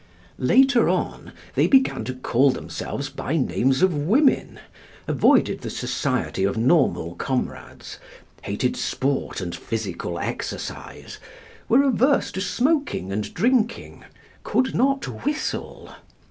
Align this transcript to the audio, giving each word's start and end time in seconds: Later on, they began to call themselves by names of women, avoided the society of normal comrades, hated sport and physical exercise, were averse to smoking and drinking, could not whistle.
Later 0.39 0.89
on, 0.89 1.31
they 1.53 1.67
began 1.67 2.03
to 2.05 2.15
call 2.15 2.49
themselves 2.49 3.07
by 3.07 3.37
names 3.37 3.83
of 3.83 3.93
women, 3.93 4.59
avoided 5.07 5.61
the 5.61 5.69
society 5.69 6.43
of 6.43 6.57
normal 6.57 7.13
comrades, 7.13 7.99
hated 8.41 8.75
sport 8.75 9.41
and 9.41 9.55
physical 9.55 10.17
exercise, 10.17 11.19
were 11.69 11.83
averse 11.83 12.31
to 12.31 12.41
smoking 12.41 13.11
and 13.11 13.31
drinking, 13.35 14.03
could 14.41 14.73
not 14.73 15.23
whistle. 15.23 15.93